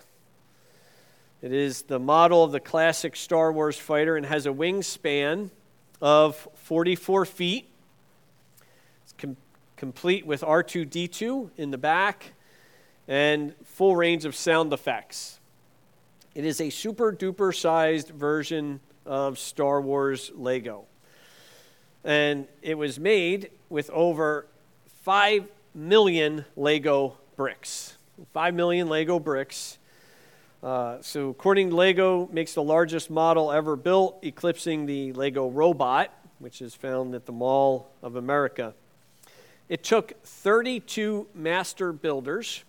[1.41, 5.49] It is the model of the classic Star Wars fighter and has a wingspan
[6.01, 7.69] of 44 feet
[9.17, 9.37] com-
[9.75, 12.33] complete with R2D2 in the back
[13.07, 15.36] and full range of sound effects.
[16.37, 20.85] It is a super duper sized version of Star Wars Lego.
[22.03, 24.45] And it was made with over
[25.01, 27.97] 5 million Lego bricks.
[28.33, 29.79] 5 million Lego bricks.
[30.61, 36.13] Uh, so, according to Lego, makes the largest model ever built, eclipsing the Lego robot,
[36.37, 38.75] which is found at the Mall of America.
[39.69, 42.63] It took 32 master builders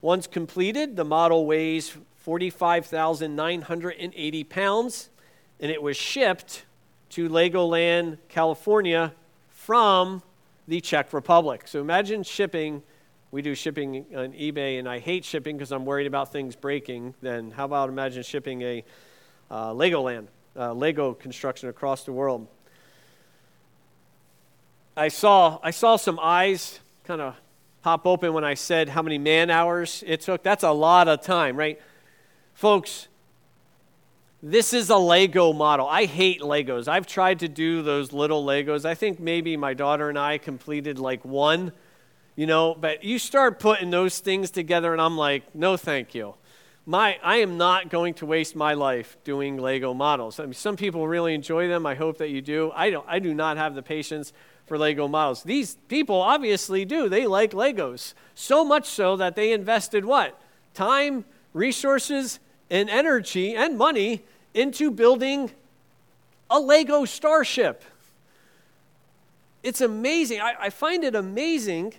[0.00, 5.10] Once completed, the model weighs 45,980 pounds,
[5.62, 6.64] and it was shipped
[7.10, 9.12] to Legoland, California
[9.48, 10.22] from
[10.66, 11.62] the Czech Republic.
[11.66, 12.82] So imagine shipping.
[13.30, 17.14] We do shipping on eBay, and I hate shipping because I'm worried about things breaking.
[17.22, 18.84] Then how about imagine shipping a
[19.50, 22.48] uh, Legoland, uh, Lego construction across the world?
[24.96, 27.36] I saw, I saw some eyes kind of
[27.82, 30.42] pop open when I said how many man hours it took.
[30.42, 31.80] That's a lot of time, right?
[32.52, 33.06] Folks,
[34.42, 35.86] this is a Lego model.
[35.86, 36.88] I hate Legos.
[36.88, 38.84] I've tried to do those little Legos.
[38.84, 41.70] I think maybe my daughter and I completed like one,
[42.34, 46.34] you know, but you start putting those things together, and I'm like, no, thank you.
[46.84, 50.40] My, I am not going to waste my life doing Lego models.
[50.40, 51.86] I mean, some people really enjoy them.
[51.86, 52.72] I hope that you do.
[52.74, 54.32] I, don't, I do not have the patience
[54.66, 55.44] for Lego models.
[55.44, 57.08] These people obviously do.
[57.08, 58.14] They like Legos.
[58.34, 60.40] So much so that they invested what?
[60.74, 64.24] Time, resources, and energy and money
[64.54, 65.50] into building
[66.50, 67.82] a Lego starship.
[69.62, 70.40] It's amazing.
[70.40, 71.94] I, I, find it amazing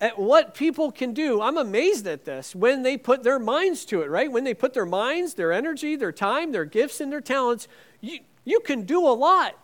[0.00, 1.40] at what people can do.
[1.42, 4.32] I'm amazed at this when they put their minds to it, right?
[4.32, 7.68] When they put their minds, their energy, their time, their gifts, and their talents,
[8.00, 9.56] you, you can do a lot.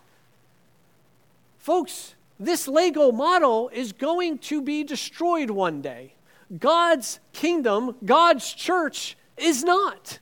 [1.58, 6.12] Folks, this Lego model is going to be destroyed one day.
[6.58, 10.18] God's kingdom, God's church is not.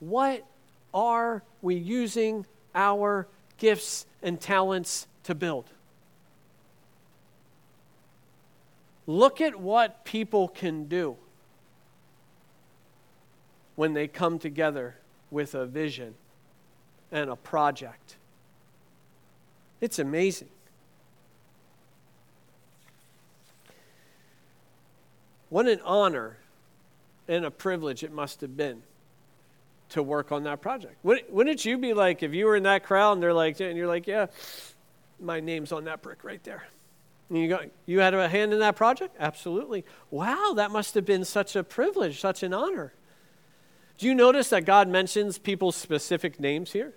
[0.00, 0.44] What
[0.92, 3.26] are we using our
[3.58, 5.66] gifts and talents to build?
[9.06, 11.16] Look at what people can do
[13.76, 14.96] when they come together
[15.30, 16.14] with a vision
[17.12, 18.16] and a project.
[19.80, 20.48] It's amazing.
[25.50, 26.38] What an honor
[27.28, 28.82] and a privilege it must have been
[29.94, 30.96] to work on that project.
[31.02, 33.88] Wouldn't you be like, if you were in that crowd and they're like, and you're
[33.88, 34.26] like, yeah,
[35.20, 36.64] my name's on that brick right there.
[37.30, 39.16] And you go, you had a hand in that project?
[39.18, 39.84] Absolutely.
[40.10, 42.92] Wow, that must have been such a privilege, such an honor.
[43.96, 46.92] Do you notice that God mentions people's specific names here?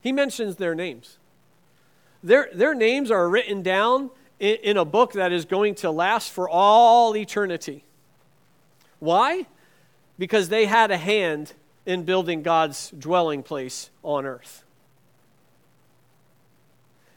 [0.00, 1.18] He mentions their names.
[2.22, 4.10] Their, their names are written down
[4.40, 7.84] in, in a book that is going to last for all eternity.
[8.98, 9.46] Why?
[10.18, 11.54] Because they had a hand
[11.88, 14.62] in building God's dwelling place on earth.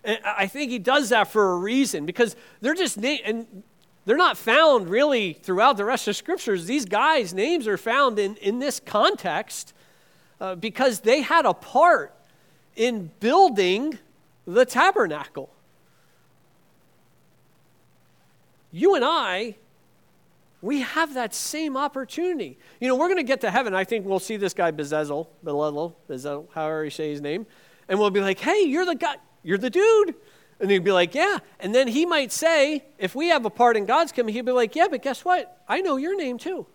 [0.02, 3.64] And I think he does that for a reason because they're just and
[4.06, 6.68] they're not found really throughout the rest of scriptures.
[6.68, 9.74] These guys' names are found in, in this context
[10.40, 12.16] uh, because they had a part
[12.78, 14.00] in building
[14.48, 15.50] the tabernacle.
[18.72, 19.58] You and I
[20.62, 22.58] we have that same opportunity.
[22.80, 23.74] You know, we're going to get to heaven.
[23.74, 27.48] I think we'll see this guy Bezalel, Bezalel, Bezalel, however you say his name,
[27.90, 30.16] and we'll be like, "Hey, you're the guy, you're the dude."
[30.60, 33.76] And he'd be like, "Yeah." And then he might say, if we have a part
[33.76, 35.64] in God's coming, he'd be like, "Yeah, but guess what?
[35.68, 36.68] I know your name too.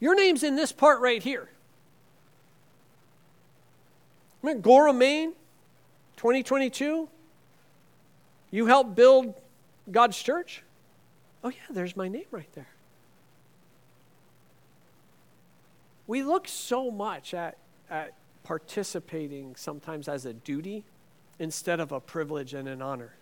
[0.00, 1.50] Your name's in this part right here."
[4.40, 5.32] Remember Gorham, Maine,
[6.16, 7.08] 2022.
[8.50, 9.34] You helped build
[9.90, 10.62] God's church.
[11.46, 12.66] Oh, yeah, there's my name right there.
[16.08, 17.56] We look so much at,
[17.88, 20.82] at participating sometimes as a duty
[21.38, 23.14] instead of a privilege and an honor.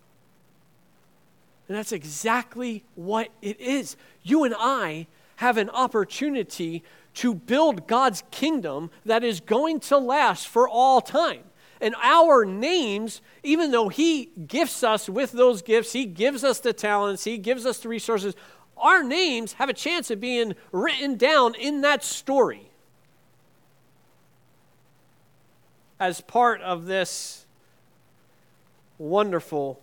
[1.68, 3.94] And that's exactly what it is.
[4.22, 5.06] You and I
[5.36, 6.82] have an opportunity
[7.16, 11.44] to build God's kingdom that is going to last for all time.
[11.80, 16.72] And our names, even though He gifts us with those gifts, He gives us the
[16.72, 18.34] talents, He gives us the resources,
[18.76, 22.70] our names have a chance of being written down in that story
[26.00, 27.46] as part of this
[28.98, 29.80] wonderful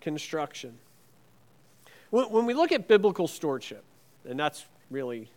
[0.00, 0.78] construction.
[2.10, 3.84] When we look at biblical stewardship,
[4.28, 5.30] and that's really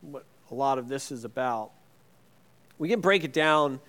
[0.00, 1.70] what a lot of this is about,
[2.78, 3.80] we can break it down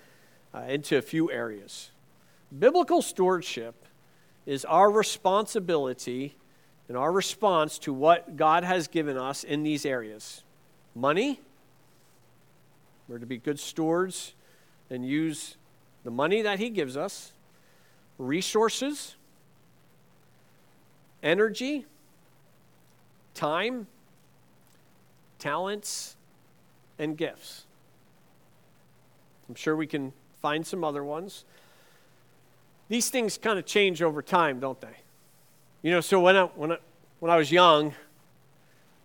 [0.54, 1.92] uh, into a few areas.
[2.58, 3.86] Biblical stewardship
[4.46, 6.36] is our responsibility
[6.88, 10.44] and our response to what God has given us in these areas
[10.96, 11.40] money,
[13.08, 14.34] we're to be good stewards
[14.90, 15.58] and use
[16.04, 17.34] the money that He gives us,
[18.18, 19.16] resources,
[21.22, 21.86] energy,
[23.34, 23.86] time,
[25.38, 26.16] talents,
[26.98, 27.66] and gifts.
[29.48, 31.46] I'm sure we can find some other ones.
[32.90, 34.96] These things kind of change over time, don't they?
[35.82, 36.78] You know, so when I, when I,
[37.20, 37.94] when I was young,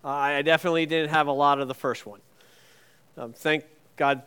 [0.05, 2.21] uh, I definitely didn't have a lot of the first one.
[3.17, 3.65] Um, thank
[3.97, 4.23] God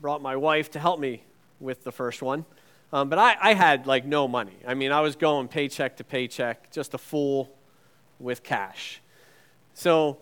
[0.00, 1.22] brought my wife to help me
[1.60, 2.44] with the first one.
[2.92, 4.56] Um, but I, I had like no money.
[4.66, 7.50] I mean, I was going paycheck to paycheck, just a fool
[8.20, 9.00] with cash.
[9.74, 10.18] So,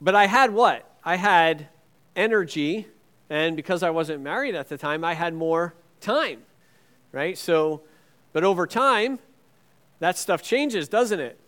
[0.00, 0.90] but I had what?
[1.04, 1.68] I had
[2.16, 2.86] energy,
[3.30, 6.42] and because I wasn't married at the time, I had more time,
[7.12, 7.36] right?
[7.36, 7.82] So,
[8.32, 9.18] but over time,
[10.00, 11.38] that stuff changes, doesn't it?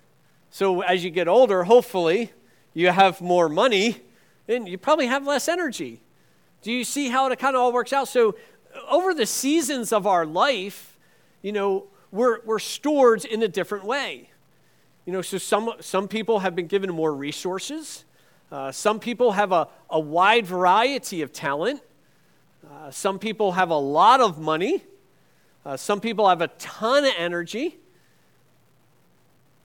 [0.51, 2.33] So as you get older, hopefully,
[2.72, 4.01] you have more money,
[4.49, 6.01] and you probably have less energy.
[6.62, 8.09] Do you see how it kind of all works out?
[8.09, 8.37] So
[8.89, 10.99] over the seasons of our life,
[11.43, 14.31] you know, we're, we're stored in a different way.
[15.05, 18.05] You know, so some, some people have been given more resources.
[18.51, 21.80] Uh, some people have a, a wide variety of talent.
[22.68, 24.84] Uh, some people have a lot of money.
[25.64, 27.76] Uh, some people have a ton of energy.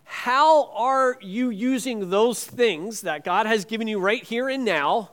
[0.04, 5.12] How are you using those things that God has given you right here and now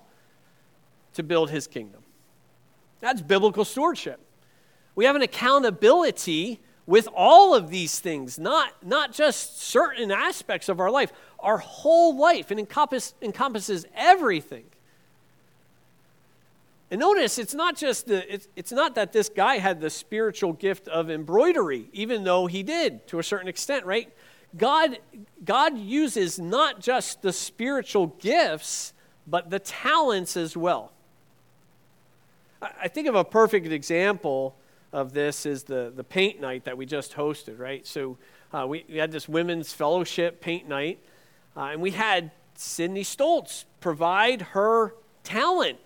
[1.14, 2.02] to build his kingdom?
[3.00, 4.20] That's biblical stewardship.
[4.94, 10.80] We have an accountability with all of these things, not, not just certain aspects of
[10.80, 12.50] our life, our whole life.
[12.50, 14.64] It encompass, encompasses everything.
[16.90, 20.54] And notice it's not just the, it's, it's not that this guy had the spiritual
[20.54, 24.10] gift of embroidery, even though he did to a certain extent, right?
[24.56, 24.98] God,
[25.44, 28.94] God uses not just the spiritual gifts,
[29.26, 30.92] but the talents as well.
[32.62, 34.56] I think of a perfect example
[34.92, 37.86] of this is the, the paint night that we just hosted, right?
[37.86, 38.18] So
[38.52, 40.98] uh, we, we, had this women's fellowship paint night,
[41.56, 45.78] uh, and we had Sydney Stoltz provide her talent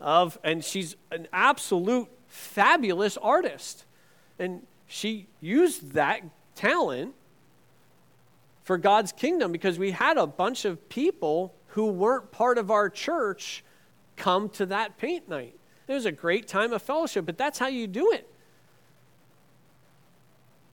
[0.00, 3.84] of, and she's an absolute fabulous artist.
[4.38, 6.22] And she used that
[6.54, 7.14] talent
[8.64, 12.88] for God's kingdom because we had a bunch of people who weren't part of our
[12.90, 13.64] church
[14.16, 15.56] come to that paint night.
[15.86, 18.28] Was a great time of fellowship, but that's how you do it.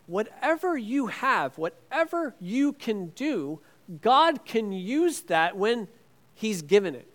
[0.08, 3.60] Whatever you have, whatever you can do,
[4.02, 5.88] God can use that when
[6.34, 7.08] He's given it.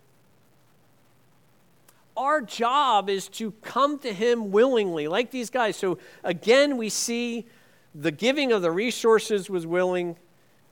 [2.16, 5.76] Our job is to come to Him willingly, like these guys.
[5.76, 7.47] So again, we see
[7.94, 10.16] the giving of the resources was willing,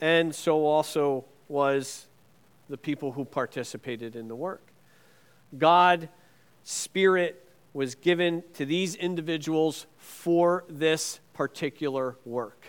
[0.01, 2.07] and so also was
[2.69, 4.63] the people who participated in the work.
[5.57, 6.09] God
[6.65, 12.67] Spirit was given to these individuals for this particular work.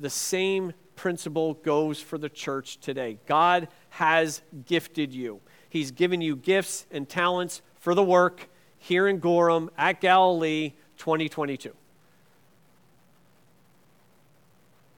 [0.00, 3.18] The same principle goes for the church today.
[3.26, 9.18] God has gifted you, He's given you gifts and talents for the work here in
[9.18, 11.74] Gorham at Galilee 2022.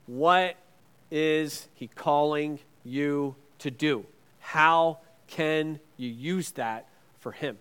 [0.05, 0.55] What
[1.11, 4.05] is He calling you to do?
[4.39, 6.87] How can you use that
[7.19, 7.57] for Him?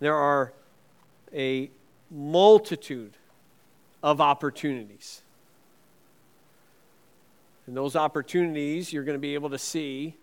[0.00, 0.52] There are
[1.32, 1.70] a
[2.10, 3.12] multitude
[4.02, 5.22] of opportunities.
[7.66, 10.16] And those opportunities you're going to be able to see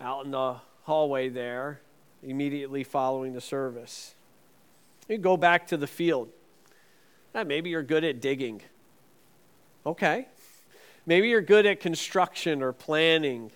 [0.00, 1.80] out in the hallway there
[2.22, 4.14] immediately following the service.
[5.08, 6.30] You go back to the field.
[7.34, 8.62] Yeah, maybe you're good at digging.
[9.84, 10.28] Okay.
[11.06, 13.50] Maybe you're good at construction or planning.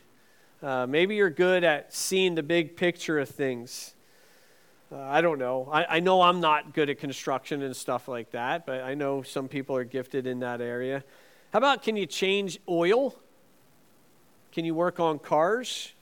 [0.63, 3.94] Uh, maybe you're good at seeing the big picture of things.
[4.97, 5.69] I don't know.
[5.73, 9.23] I, I know I'm not good at construction and stuff like that, but I know
[9.23, 11.03] some people are gifted in that area.
[11.53, 13.15] How about can you change oil?
[14.53, 15.93] Can you work on cars?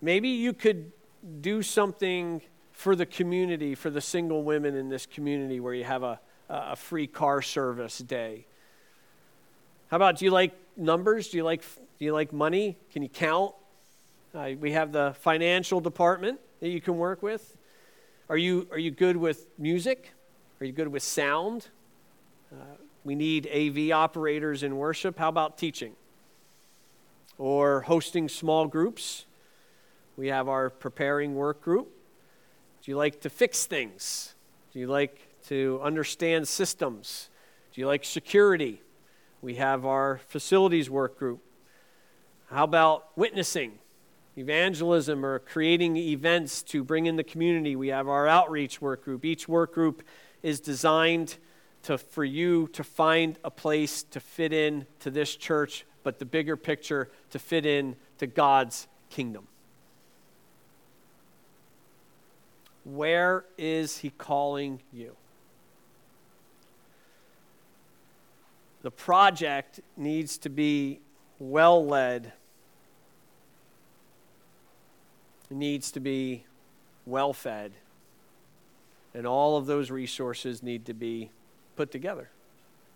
[0.00, 0.92] Maybe you could
[1.40, 2.40] do something
[2.72, 6.76] for the community, for the single women in this community, where you have a, a
[6.76, 8.46] free car service day.
[9.88, 11.28] How about do you like numbers?
[11.28, 11.62] Do you like,
[11.98, 12.78] do you like money?
[12.92, 13.54] Can you count?
[14.34, 17.56] Uh, we have the financial department that you can work with.
[18.30, 20.12] Are you, are you good with music?
[20.60, 21.66] Are you good with sound?
[22.52, 25.18] Uh, we need AV operators in worship.
[25.18, 25.94] How about teaching?
[27.38, 29.26] Or hosting small groups?
[30.16, 31.88] We have our preparing work group.
[32.84, 34.36] Do you like to fix things?
[34.72, 37.30] Do you like to understand systems?
[37.74, 38.80] Do you like security?
[39.42, 41.40] We have our facilities work group.
[42.48, 43.79] How about witnessing?
[44.40, 47.76] evangelism or creating events to bring in the community.
[47.76, 49.24] We have our outreach work group.
[49.24, 50.02] Each work group
[50.42, 51.36] is designed
[51.84, 56.24] to, for you to find a place to fit in to this church, but the
[56.24, 59.46] bigger picture to fit in to God's kingdom.
[62.84, 65.14] Where is He calling you?
[68.82, 71.00] The project needs to be
[71.38, 72.32] well led
[75.50, 76.44] needs to be
[77.06, 77.72] well fed,
[79.14, 81.30] and all of those resources need to be
[81.76, 82.30] put together.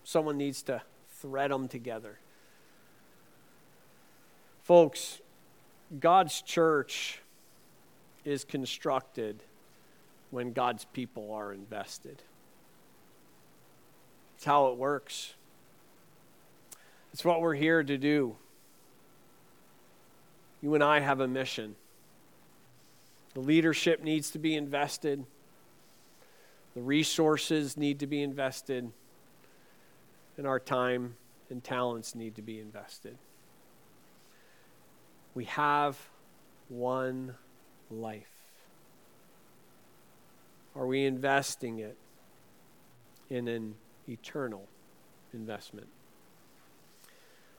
[0.04, 0.82] Someone needs to
[1.20, 2.18] thread them together.
[4.62, 5.20] Folks,
[6.00, 7.20] God's church
[8.24, 9.42] is constructed
[10.30, 12.22] when God's people are invested.
[14.36, 15.34] It's how it works.
[17.12, 18.36] It's what we're here to do.
[20.62, 21.76] You and I have a mission.
[23.34, 25.24] The leadership needs to be invested,
[26.74, 28.90] the resources need to be invested,
[30.36, 31.16] and our time
[31.50, 33.18] and talents need to be invested.
[35.34, 35.98] We have
[36.68, 37.34] one
[37.90, 38.30] life.
[40.76, 41.96] Are we investing it
[43.30, 43.74] in an
[44.08, 44.66] eternal
[45.32, 45.88] investment?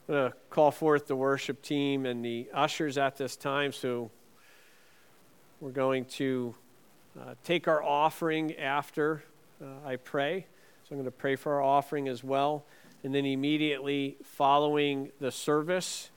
[0.07, 3.71] I'm going to call forth the worship team and the ushers at this time.
[3.71, 4.11] So
[5.61, 6.53] we're going to
[7.19, 9.23] uh, take our offering after
[9.61, 10.45] uh, I pray.
[10.83, 12.65] So I'm going to pray for our offering as well.
[13.03, 16.09] And then immediately following the service,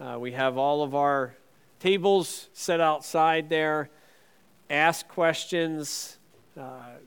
[0.00, 1.34] uh, we have all of our
[1.80, 3.90] tables set outside there.
[4.70, 6.18] Ask questions.
[6.58, 6.98] Uh,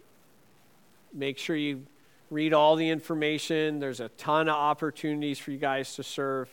[1.14, 1.86] make sure you
[2.30, 3.80] read all the information.
[3.80, 6.50] There's a ton of opportunities for you guys to serve.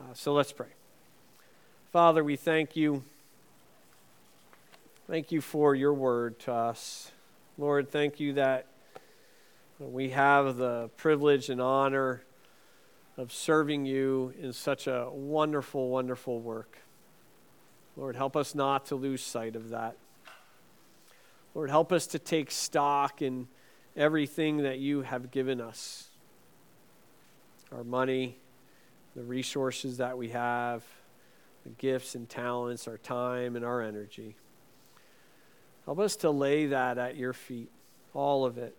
[0.00, 0.66] Uh, so let's pray.
[1.92, 3.04] Father, we thank you.
[5.10, 7.12] Thank you for your word to us.
[7.56, 8.66] Lord, thank you that
[9.78, 12.24] we have the privilege and honor
[13.16, 16.76] of serving you in such a wonderful, wonderful work.
[17.96, 19.96] Lord, help us not to lose sight of that.
[21.54, 23.48] Lord, help us to take stock in
[23.96, 26.08] everything that you have given us
[27.72, 28.36] our money,
[29.16, 30.84] the resources that we have,
[31.64, 34.36] the gifts and talents, our time and our energy.
[35.88, 37.70] Help us to lay that at your feet,
[38.12, 38.76] all of it.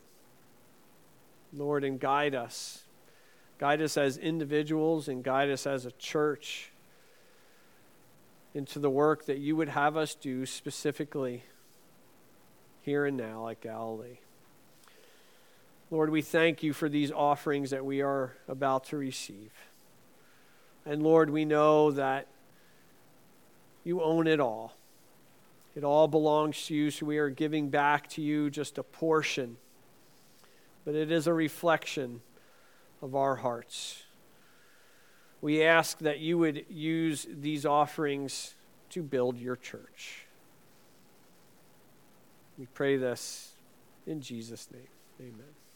[1.52, 2.84] Lord, and guide us.
[3.58, 6.70] Guide us as individuals and guide us as a church
[8.54, 11.42] into the work that you would have us do specifically
[12.84, 14.20] here and now, like Galilee.
[15.90, 19.52] Lord, we thank you for these offerings that we are about to receive.
[20.86, 22.28] And Lord, we know that
[23.84, 24.76] you own it all.
[25.80, 29.56] It all belongs to you, so we are giving back to you just a portion.
[30.84, 32.20] But it is a reflection
[33.02, 34.04] of our hearts.
[35.40, 38.56] We ask that you would use these offerings
[38.90, 40.26] to build your church.
[42.58, 43.54] We pray this
[44.06, 44.90] in Jesus' name.
[45.22, 45.59] Amen.